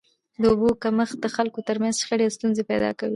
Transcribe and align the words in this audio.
د 0.41 0.43
اوبو 0.51 0.69
کمښت 0.83 1.17
د 1.23 1.27
خلکو 1.35 1.59
تر 1.67 1.75
منځ 1.83 1.95
شخړي 2.01 2.23
او 2.25 2.35
ستونزي 2.37 2.63
پیدا 2.71 2.91
کوي. 2.99 3.09